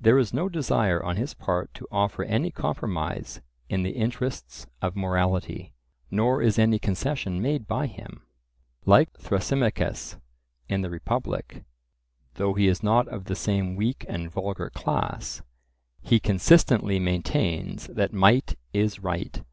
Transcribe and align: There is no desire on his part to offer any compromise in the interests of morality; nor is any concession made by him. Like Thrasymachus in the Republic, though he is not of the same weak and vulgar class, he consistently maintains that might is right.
There 0.00 0.16
is 0.18 0.32
no 0.32 0.48
desire 0.48 1.02
on 1.04 1.16
his 1.16 1.34
part 1.34 1.74
to 1.74 1.86
offer 1.92 2.22
any 2.24 2.50
compromise 2.50 3.42
in 3.68 3.82
the 3.82 3.90
interests 3.90 4.66
of 4.80 4.96
morality; 4.96 5.74
nor 6.10 6.40
is 6.40 6.58
any 6.58 6.78
concession 6.78 7.42
made 7.42 7.66
by 7.66 7.86
him. 7.86 8.22
Like 8.86 9.12
Thrasymachus 9.18 10.16
in 10.70 10.80
the 10.80 10.88
Republic, 10.88 11.62
though 12.36 12.54
he 12.54 12.68
is 12.68 12.82
not 12.82 13.06
of 13.08 13.26
the 13.26 13.36
same 13.36 13.76
weak 13.76 14.06
and 14.08 14.30
vulgar 14.30 14.70
class, 14.70 15.42
he 16.00 16.20
consistently 16.20 16.98
maintains 16.98 17.86
that 17.88 18.14
might 18.14 18.54
is 18.72 19.00
right. 19.00 19.44